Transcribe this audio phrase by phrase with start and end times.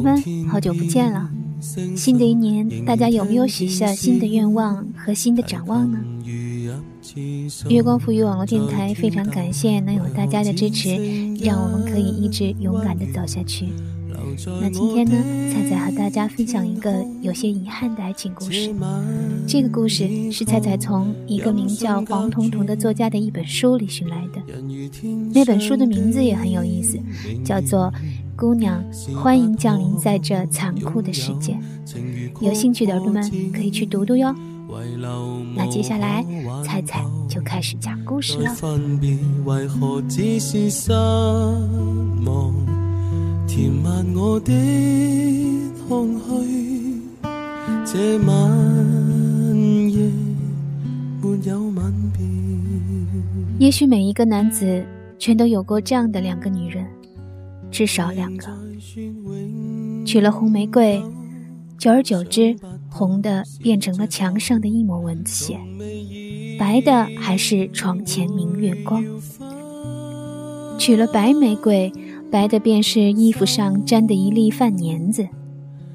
[0.00, 1.30] 朋友们，好久不见了！
[1.96, 5.98] 新的一年，大家有没有许下新的愿望和新的展望呢？
[7.68, 10.90] 月光赋予网络电台非常感谢能有大家的支持，
[11.42, 13.68] 让我们可以一直勇敢的走下去。
[14.60, 15.14] 那今天呢，
[15.52, 18.74] 菜菜和大家分享一个有些遗憾的爱情故事。
[19.46, 24.42] 这个故事是菜菜从一个名叫黄彤彤的作家的一本书里寻来的。
[25.32, 26.98] 那本书的名字也很有意思，
[27.44, 27.84] 叫做
[28.36, 31.54] 《姑娘，欢迎降临在这残酷的世界》。
[32.40, 34.34] 有兴趣的耳朵们可以去读读哟。
[35.54, 36.22] 那接下来，
[36.62, 38.54] 菜菜就开始讲故事了。
[43.48, 44.52] 填满我的
[45.88, 47.00] 空虚，
[47.86, 48.30] 这晚
[49.90, 50.10] 夜
[51.22, 52.20] 没有吻别。
[53.58, 54.84] 也许每一个男子
[55.18, 56.84] 全都有过这样的两个女人，
[57.76, 58.46] 至少两个。
[60.06, 61.02] 娶了红玫瑰，
[61.76, 62.56] 久而久之，
[62.88, 65.60] 红的变成了墙上的一抹蚊子血，
[66.58, 69.04] 白的还是床前明月光。
[70.78, 71.92] 娶了白玫瑰。
[72.28, 75.28] 白的便是衣服上沾的一粒饭粘子，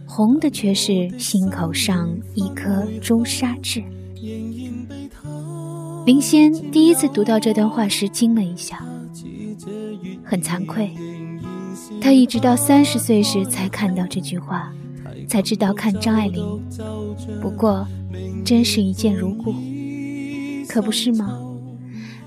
[0.08, 3.84] 红的却是心口上一颗朱砂痣。
[6.06, 8.82] 林仙第一次读到这段话时惊了一下，
[10.24, 10.90] 很惭愧，
[12.02, 14.74] 他一直到三十岁时才看到这句话，
[15.28, 16.60] 才知道看张爱玲。
[17.40, 17.88] 不过，
[18.44, 19.54] 真是一见如故，
[20.68, 21.40] 可不是吗？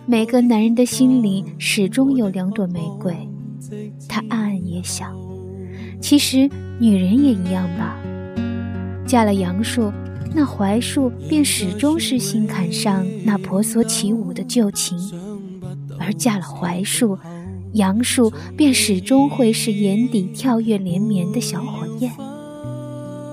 [0.06, 3.14] 每个男人的心里始终有两朵玫瑰。
[4.08, 5.12] 他暗暗也想，
[6.00, 7.98] 其实女人也一样吧。
[9.06, 9.92] 嫁了杨树，
[10.34, 14.96] 那槐树便始终是心坎上那婆娑起舞的旧情；
[15.98, 17.18] 而嫁了槐树，
[17.74, 22.10] 杨树便始终会是眼底跳跃连绵的小火焰。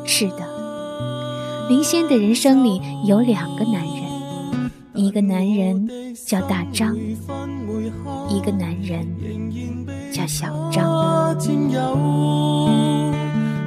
[0.06, 5.88] 是的，林仙的人生里有两个男人，一个男人
[6.26, 6.96] 叫大张，
[8.30, 9.08] 一个男人。
[10.12, 10.84] 叫小张。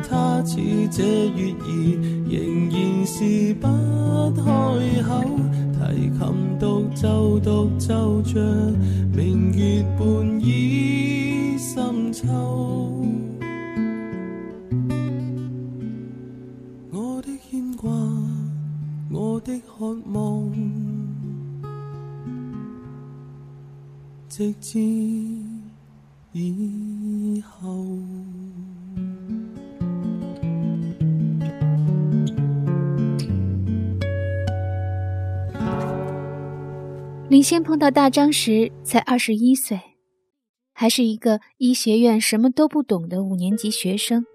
[0.06, 0.60] 他似
[0.90, 1.66] 这月儿，
[2.28, 3.66] 仍然是不
[4.36, 4.42] 开
[5.02, 5.24] 口，
[5.86, 8.40] 提琴独奏独奏着
[9.14, 12.24] 明月半倚深秋。
[16.90, 17.90] 我的牵挂，
[19.10, 20.50] 我的渴望，
[24.28, 24.78] 直至。
[37.28, 39.80] 林仙碰到大张时才二十一岁，
[40.72, 44.26] 还是一个医学院什么都不懂的五年级学生。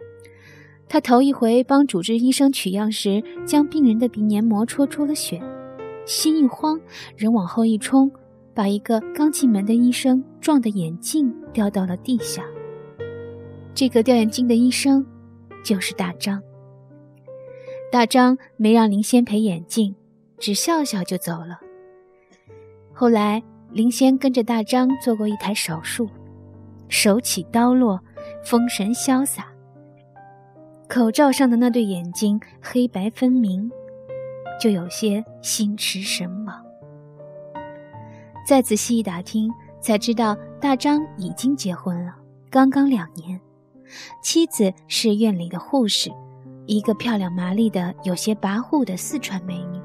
[0.87, 5.39] 他头一回帮主治医生取样时，将病人的鼻黏膜戳出了血，
[6.05, 6.81] 心一慌，
[7.15, 8.11] 人往后一冲。
[8.51, 12.43] 把一个刚进门的医生撞得眼镜掉到了地下。
[13.73, 15.05] 这个掉眼镜的医生
[15.63, 16.41] 就是大张。
[17.89, 19.95] 大张没让林仙赔眼镜，
[20.37, 21.61] 只笑笑就走了。
[22.99, 26.09] 后来林仙跟着大张做过一台手术，
[26.89, 27.97] 手起刀落，
[28.43, 29.47] 风神潇洒。
[30.89, 33.71] 口罩上的那对眼睛黑白分明，
[34.59, 36.61] 就有些心驰神往。
[38.45, 39.49] 再仔细一打听，
[39.79, 42.13] 才知道大张已经结婚了，
[42.49, 43.39] 刚刚两年。
[44.21, 46.11] 妻子是院里的护士，
[46.65, 49.78] 一个漂亮麻利的、有些跋扈的四川美女。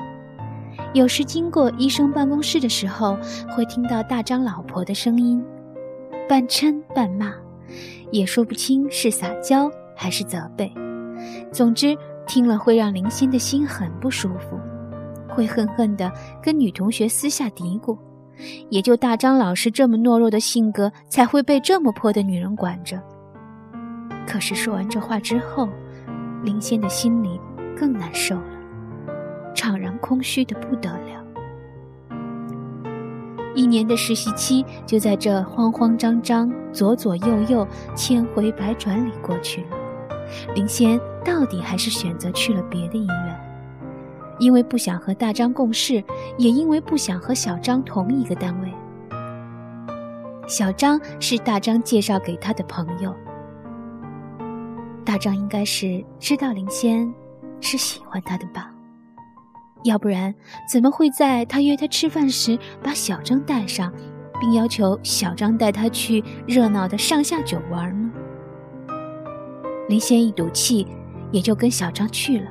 [0.95, 3.19] 有时经过医生办公室的时候，
[3.51, 5.45] 会听到大张老婆的声音，
[6.29, 7.33] 半嗔半骂，
[8.13, 10.73] 也说不清是撒娇还是责备。
[11.53, 11.97] 总之，
[12.29, 14.57] 听了会让林欣的心很不舒服，
[15.29, 16.11] 会恨恨地
[16.41, 17.99] 跟女同学私下嘀咕。
[18.69, 23.03] 也就大张老师这么懦弱的性格，才会被这么泼的女人管着。
[24.27, 25.69] 可是说完这话之后，
[26.45, 27.41] 林仙的心里
[27.77, 28.54] 更难受了，
[30.05, 31.25] 空虚的不得了。
[33.55, 39.69] 一年的实习期就在这慌慌张张、左左右右、千回百转里过去了。
[40.55, 43.41] 林仙到底还是选择去了别的医院。
[44.39, 46.05] 因为不想和大张共事，
[46.37, 48.71] 也因为不想和小张同一个单位。
[50.47, 53.15] 小张是大张介绍给他的朋友，
[55.05, 57.11] 大张应该是知道林仙
[57.61, 58.74] 是喜欢他的吧？
[59.85, 60.35] 要不然
[60.71, 63.93] 怎么会在他约他吃饭时把小张带上，
[64.41, 68.11] 并要求小张带他去热闹的上下九玩呢？
[69.89, 70.87] 林仙一赌气，
[71.31, 72.51] 也就跟小张去了，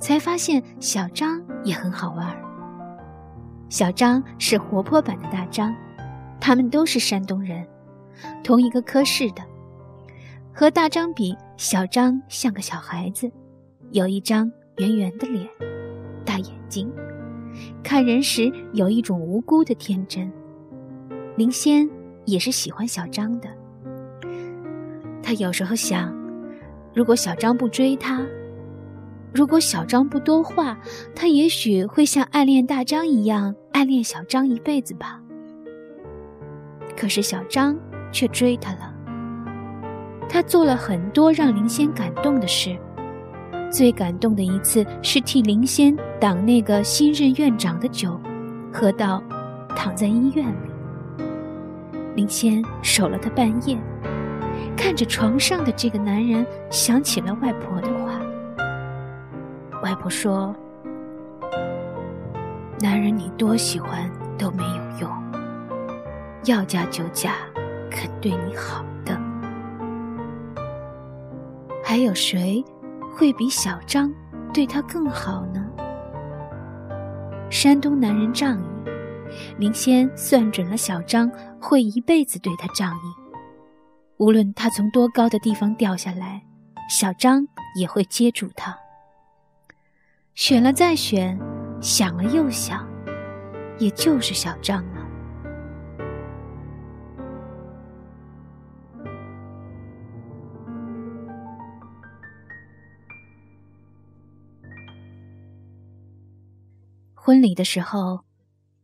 [0.00, 2.34] 才发现小张也很好玩。
[3.68, 5.74] 小张是活泼版的大张，
[6.40, 7.66] 他们都是山东人，
[8.42, 9.42] 同一个科室的。
[10.54, 13.30] 和大张比，小张像个小孩子，
[13.90, 15.46] 有一张圆圆的脸，
[16.38, 16.90] 眼睛，
[17.82, 20.30] 看人时有一种无辜的天真。
[21.36, 21.88] 林仙
[22.24, 23.48] 也是喜欢小张的，
[25.22, 26.16] 他有时候想。
[26.94, 28.26] 如果小张不追她，
[29.32, 30.76] 如果小张不多话，
[31.14, 35.20] 他也许会像暗恋大张一样暗恋小张一辈子吧。
[36.96, 37.78] 可是小张
[38.10, 38.92] 却追他了。
[40.28, 42.76] 他做了很多让林仙感动的事，
[43.70, 48.18] 最感动的一次是替林仙挡那个新任院长的酒，
[48.72, 49.22] 喝到
[49.76, 51.24] 躺在医院里。
[52.14, 53.78] 林仙守了他半夜。
[54.76, 58.20] 看着床上的这个男人，想起了外婆的话。
[59.82, 60.54] 外婆说
[62.80, 65.10] ：“男人你多喜欢都没有用，
[66.44, 67.34] 要嫁就嫁
[67.90, 69.20] 肯对你好的。
[71.84, 72.64] 还有谁
[73.18, 74.14] 会比小张
[74.54, 75.66] 对他更好呢？”
[77.50, 78.66] 山东男人仗义，
[79.58, 81.28] 林仙算准了小张
[81.60, 83.00] 会一辈子对他仗义。
[84.18, 86.40] 无论他从多高的地方掉下来，
[86.88, 87.44] 小张
[87.74, 88.76] 也会接住他。
[90.34, 91.36] 选了再选，
[91.80, 92.86] 想了又想，
[93.78, 94.97] 也就是小张了。
[107.28, 108.20] 婚礼的时候，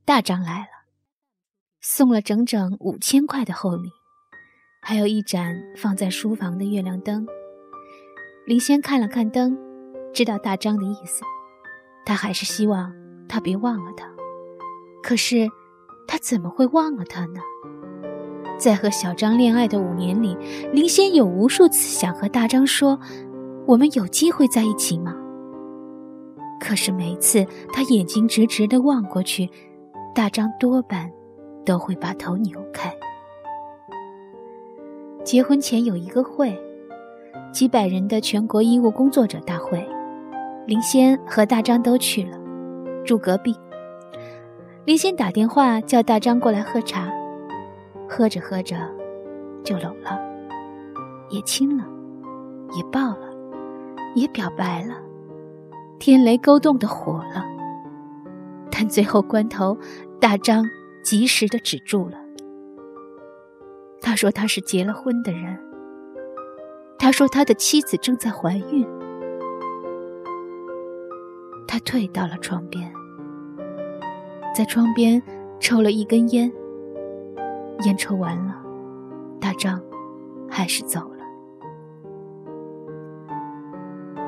[0.05, 0.85] 大张来了，
[1.81, 3.88] 送了整整五千块的厚礼。
[4.82, 7.26] 还有一盏放在书房的月亮灯。
[8.46, 9.56] 林仙看了看灯，
[10.12, 11.23] 知道大张的意思，
[12.05, 12.93] 他还是希望
[13.31, 14.06] 他别忘了他。
[15.02, 15.49] 可是，
[16.06, 17.41] 他怎么会忘了他呢？
[18.58, 20.37] 在和小张恋爱的五年里，
[20.70, 23.00] 林仙有无数次想和大张说
[23.67, 25.17] ：“我们有机会在一起吗？”
[26.61, 29.49] 可是每次他眼睛直直的望过去，
[30.15, 31.11] 大张多半
[31.65, 32.93] 都会把头扭开。
[35.23, 36.59] 结婚前有一个会，
[37.53, 39.87] 几百人的全国医务工作者大会，
[40.67, 42.39] 林仙和大张都去了，
[43.05, 43.55] 住隔壁。
[44.85, 47.11] 林仙打电话叫大张过来喝茶，
[48.06, 48.77] 喝着喝着
[49.62, 50.21] 就搂了，
[51.31, 51.85] 也亲了，
[52.77, 53.31] 也抱了，
[54.15, 54.95] 也表白了，
[56.05, 57.43] 天雷勾动的火了。
[58.71, 59.75] 但最后关头，
[60.21, 60.62] 大张
[61.03, 62.19] 及时的止住了。
[64.03, 65.59] 他说他是结了婚的人。
[66.99, 68.87] 他说他的妻子正在怀孕。
[71.67, 72.93] 他退到了窗边，
[74.55, 75.23] 在窗边
[75.58, 76.53] 抽了一根烟。
[77.87, 78.55] 烟抽完了，
[79.41, 79.81] 大张
[80.51, 81.25] 还是走了。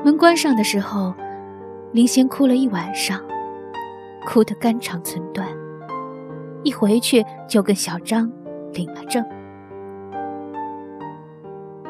[0.03, 1.13] 门关上的时候，
[1.97, 3.19] 林仙哭了一晚上，
[4.23, 5.47] 哭得肝肠寸断。
[6.61, 8.31] 一回去就跟小张
[8.71, 9.25] 领了证。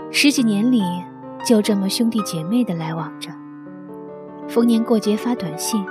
[0.10, 0.82] 十几年里，
[1.46, 3.30] 就这么兄弟姐妹的来往着，
[4.48, 5.86] 逢年过节发短信，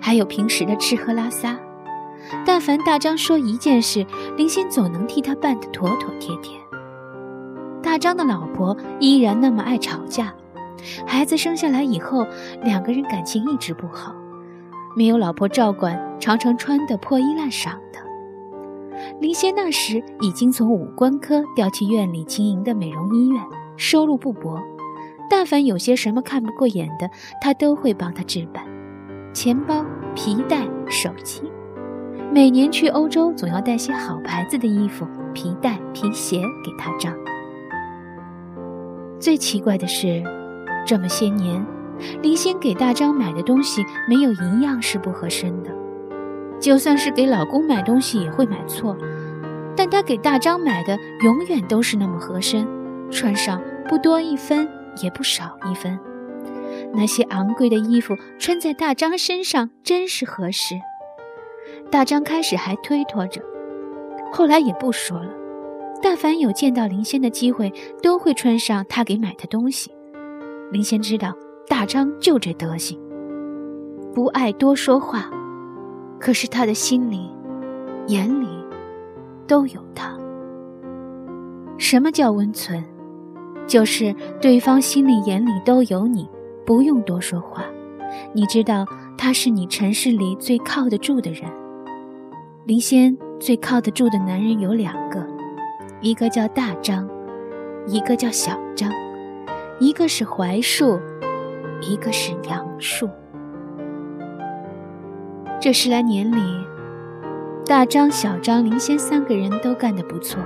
[0.00, 1.54] 还有平时的吃喝拉撒。
[2.46, 4.06] 但凡大张说一件事，
[4.38, 6.58] 林仙总能替他办得妥妥帖帖。
[7.82, 10.32] 大张的老婆依然那么爱吵架，
[11.06, 12.26] 孩子生下来以后，
[12.62, 14.14] 两个人感情一直不好，
[14.96, 17.98] 没有老婆照管，常常穿得破衣烂裳的。
[19.20, 23.42] 林仙那时已经从五官科调去院里经营的美容医院，
[23.76, 24.60] 收入不薄。
[25.30, 28.64] 但凡有些什么看不过眼的，他都会帮他置办。
[29.32, 31.42] 钱包、皮带、手机，
[32.30, 37.12] 每年去欧洲总要带些好牌子的衣服、皮带、皮鞋给他张。
[39.18, 40.22] 最奇怪的是，
[40.84, 41.64] 这么些年，
[42.22, 45.70] 林仙给大张买的东西没有一样是不合身的。
[46.60, 48.96] 就算是给老公买东西也会买错，
[49.76, 52.66] 但她给大张买的永远都是那么合身，
[53.10, 54.68] 穿上不多一分
[55.02, 55.98] 也不少一分。
[56.92, 60.74] 那些昂贵的衣服穿在大张身上真是合适。
[61.90, 63.40] 大张开始还推脱着，
[64.32, 65.30] 后来也不说了。
[66.02, 67.72] 但凡有见到林仙的机会，
[68.02, 69.90] 都会穿上他给买的东西。
[70.74, 71.32] 林仙知道
[71.68, 72.98] 大张就这德行，
[74.12, 75.30] 不爱多说话。
[76.18, 77.30] 可是他的心里、
[78.08, 78.48] 眼里，
[79.46, 80.18] 都有他。
[81.78, 82.82] 什么叫温存？
[83.68, 86.28] 就是对方心里眼里都有你，
[86.66, 87.64] 不用多说话。
[88.32, 88.84] 你知道
[89.16, 91.48] 他是你城市里最靠得住的人。
[92.64, 95.24] 林仙最靠得住的男人有两个，
[96.00, 97.08] 一个叫大张，
[97.86, 98.90] 一个叫小张，
[99.80, 101.00] 一个是槐树，
[101.80, 103.10] 一个是杨树。
[105.60, 106.40] 这十来年里，
[107.66, 110.40] 大张、小张、林仙三个人都干得不错。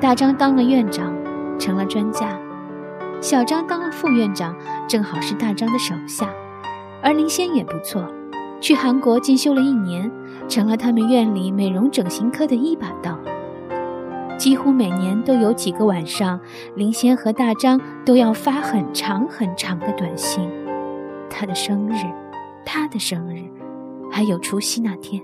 [0.00, 1.12] 大张当了院长，
[1.58, 2.28] 成了专家；
[3.20, 4.54] 小张当了副院长，
[4.86, 6.32] 正好是大张的手下。
[7.02, 8.06] 而林仙也不错，
[8.60, 10.08] 去韩国进修了一年，
[10.46, 13.18] 成了他们院里美容整形科的一把刀。
[14.38, 16.40] 几乎每年都有几个晚上，
[16.76, 20.48] 林仙和大张都要发很长很长的短信。
[21.28, 22.04] 他的生日，
[22.64, 23.42] 他的生日，
[24.10, 25.20] 还有除夕那天。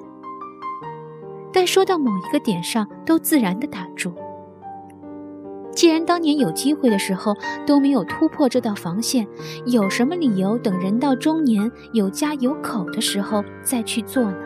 [1.53, 4.13] 但说到某一个点上，都自然的打住。
[5.73, 9.27] 既然当年有机会的时候都没有突破这道防线，
[9.67, 14.37] 有什么理由等人到中年有家有口的时候再去做呢？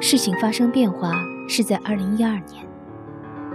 [0.00, 1.12] 事情发生变化
[1.48, 2.64] 是在二零一二年，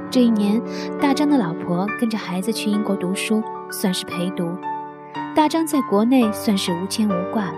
[0.10, 0.60] 这一年，
[1.00, 4.50] 大张的老婆跟着孩子去英国读书，算是陪读。
[5.36, 7.56] 大张在国内算是无牵无挂了。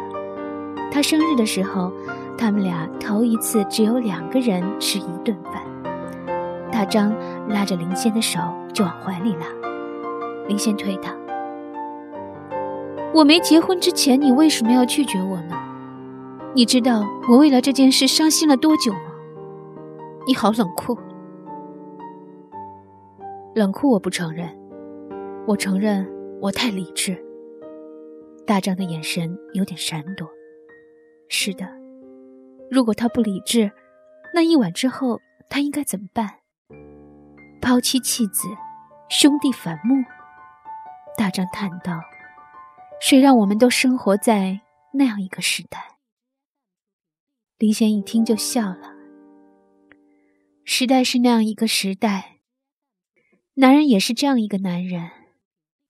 [0.92, 1.92] 他生日的时候，
[2.38, 5.64] 他们俩头一次只有两个人吃一顿饭。
[6.70, 7.14] 大张
[7.48, 8.40] 拉着林仙的手
[8.74, 9.46] 就往怀里拉，
[10.48, 11.16] 林仙推他
[13.16, 15.58] ：“我没结婚之前，你为什么要拒绝我呢？
[16.54, 19.00] 你知道我为了这件事伤心了多久吗？
[20.28, 20.98] 你好冷酷，
[23.54, 24.50] 冷酷我不承认，
[25.48, 26.04] 我承认
[26.42, 27.24] 我太理智。”
[28.44, 30.28] 大张的眼神有点闪躲。
[31.30, 31.68] 是的，
[32.72, 33.72] 如果他不理智，
[34.34, 36.40] 那一晚之后他应该怎么办？
[37.62, 38.48] 抛妻弃子，
[39.10, 40.04] 兄弟反目。
[41.16, 42.02] 大张叹道
[43.00, 44.60] ：“谁让我们都生活在
[44.92, 45.98] 那样一个时代？”
[47.60, 48.95] 林贤一听就笑了。
[50.68, 52.40] 时代是那样一个时代，
[53.54, 55.12] 男人也是这样一个男人，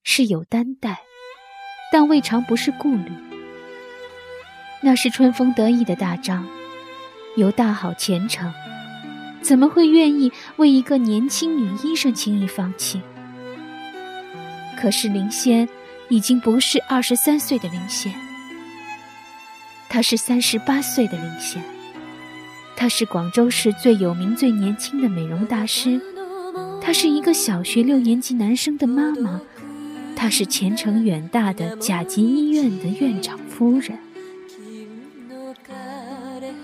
[0.03, 0.99] 是有担待，
[1.93, 3.09] 但未尝不是顾虑。
[4.81, 6.45] 那是春风得意的大张，
[7.37, 8.53] 有大好前程。
[9.41, 13.01] 怎么会愿意为一个年轻女医生轻易放弃？
[14.77, 15.69] 可是林仙
[16.09, 18.13] 已经不是二十三岁的林仙，
[19.87, 21.63] 她是三十八岁的林仙，
[22.75, 25.99] 她是广州市最有名、最年轻的美容大师，
[26.81, 29.41] 她是一个小学六年级男生的妈妈，
[30.15, 33.97] 她是前程远大的甲级医院的院长夫人。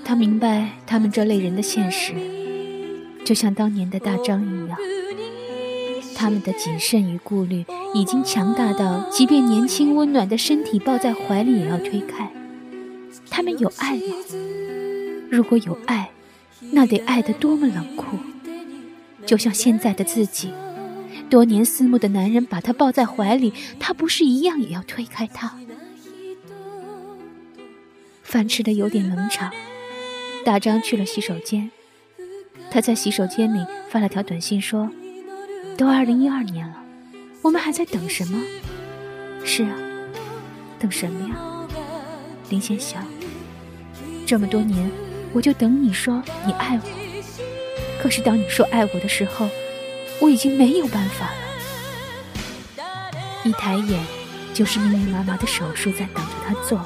[0.03, 2.13] 她明白他们这类人的现实。
[3.24, 4.77] 就像当年的大张一样，
[6.15, 7.63] 他们的谨慎与顾虑
[7.94, 12.30] 已经强大到，即便年轻温暖的身体抱在怀里也要推开。
[13.30, 14.01] 他们有爱吗？
[15.31, 16.11] 如果有爱，
[16.71, 18.17] 那得爱得多么冷酷！
[19.25, 20.51] 就像现在的自己，
[21.29, 25.57] 多年思慕的男人把她抱在怀里，他不是一样也要推开她？
[28.23, 29.50] 饭吃的有点冷场，
[30.43, 31.71] 大张去了洗手间。
[32.69, 34.91] 他在洗手间里发了条短信说
[35.77, 36.83] ：“都二零一二年了，
[37.41, 38.38] 我们还在等什么？
[39.45, 39.77] 是啊，
[40.77, 41.67] 等什么呀？”
[42.50, 43.05] 林仙想
[44.27, 44.91] ：“这么多年，
[45.33, 46.81] 我就等你说你爱我。
[48.01, 49.50] 可是当你说爱我的时候，
[50.19, 51.33] 我已经没有办法了。
[53.43, 54.00] 一抬眼，
[54.53, 56.83] 就是密密麻麻的手术在等着他做。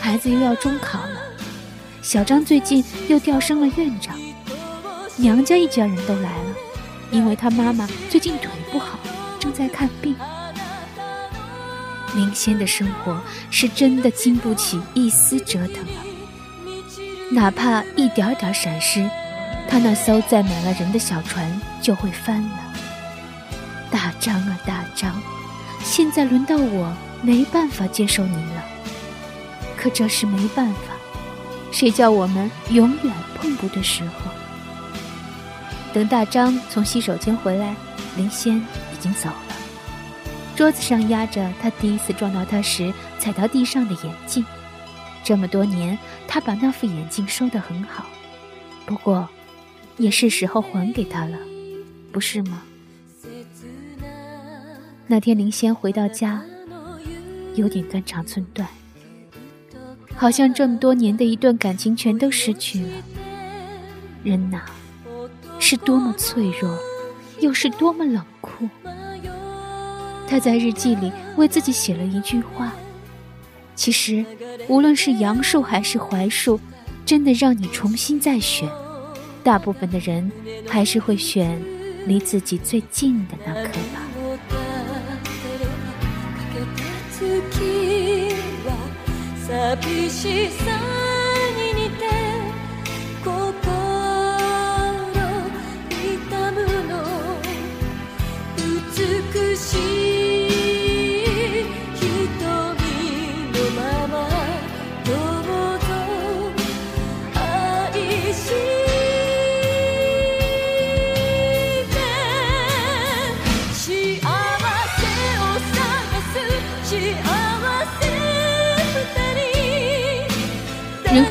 [0.00, 1.20] 孩子又要中考了，
[2.00, 4.18] 小张最近又调升了院长。”
[5.16, 6.56] 娘家一家人都来了，
[7.10, 8.98] 因为他妈妈最近腿不好，
[9.38, 10.16] 正在看病。
[12.14, 16.02] 明仙的生活是真的经不起一丝折腾了，
[17.32, 19.08] 哪怕一点点闪失，
[19.68, 22.58] 他那艘载满了人的小船就会翻了。
[23.90, 25.20] 大张啊大张，
[25.84, 28.64] 现在轮到我没办法接受你了，
[29.76, 30.94] 可这是没办法，
[31.70, 34.30] 谁叫我们永远碰不对时候？
[35.92, 37.74] 等大张从洗手间回来，
[38.16, 39.56] 林仙已经走了。
[40.56, 44.44] 桌子上压着他第一次撞到他时踩到地上的眼镜。
[45.22, 48.06] 这么多年，他把那副眼镜收得很好，
[48.86, 49.28] 不过，
[49.96, 51.38] 也是时候还给他了，
[52.10, 52.62] 不是吗？
[55.06, 56.42] 那天林仙回到家，
[57.54, 58.68] 有点肝肠寸断，
[60.14, 62.92] 好像这么多年的一段感情全都失去了。
[64.22, 64.62] 人呐，
[65.58, 66.78] 是多么脆弱，
[67.40, 68.68] 又是多么冷酷。
[70.28, 72.72] 他在日记里为自己写了一句话
[73.74, 74.24] ：“其实，
[74.68, 76.60] 无论是杨树还是槐树，
[77.06, 78.68] 真的让你重新再选，
[79.42, 80.30] 大部分的人
[80.68, 81.60] 还是会选
[82.06, 84.02] 离自己最近的那棵吧。”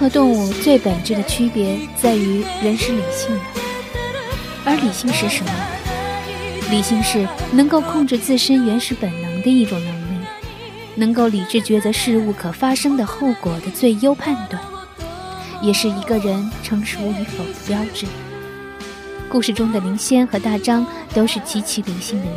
[0.10, 3.42] 动物最本质的区别在于，人是理性的，
[4.66, 5.52] 而理性是什么？
[6.72, 10.26] 理性是能够控制自身原始本能的一种能力，
[10.96, 14.62] 能够理智抉择事物可发生的后果的最优判断，
[15.62, 18.06] 也是一个人成熟与否的标志。
[19.30, 22.36] 故事中的灵仙和大张都是极其理性的人，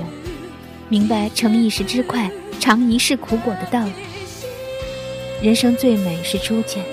[0.88, 3.92] 明白“成一时之快，尝一世苦果”的道理。
[5.42, 6.84] 人生最美是初见。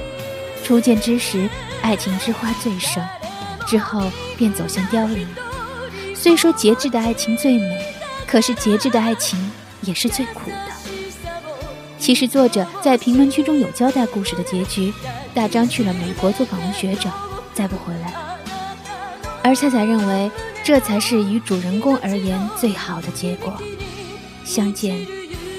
[0.64, 1.50] 初见之时，
[1.82, 3.04] 爱情之花最盛，
[3.66, 5.28] 之后便走向凋零。
[6.16, 7.86] 虽说节制的爱情最美，
[8.28, 10.58] 可是节制的爱情也是最苦的。
[11.98, 14.94] 其实作者在评论区中有交代故事的结局：
[15.34, 17.10] 大张去了美国做访问学者，
[17.54, 18.14] 再不回来。
[19.44, 20.30] 而彩彩认为，
[20.64, 23.54] 这才是与主人公而言最好的结果。
[24.46, 24.96] 相见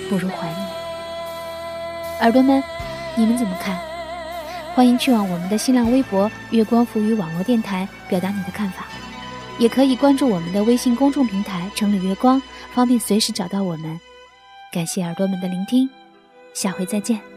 [0.09, 0.69] 不如怀念。
[2.21, 2.63] 耳朵们，
[3.17, 3.79] 你们怎么看？
[4.75, 8.87] 欢迎去往我们的新浪微博“月光浮语网络电台”表达你的看法，
[9.59, 12.41] 也可以关注我们的微信公众平台“城里月光”，
[12.73, 14.01] 方便随时找到我们。
[14.73, 15.89] 感谢耳朵们的聆听，
[16.55, 17.30] 下回再见。